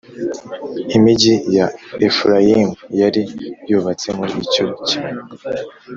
imigii 0.95 1.37
ya 1.57 1.65
Efurayimu 2.07 2.71
yari 3.01 3.21
yubatse 3.69 4.07
muri 4.17 4.33
icyo 4.45 4.65
kibaya 4.85 5.23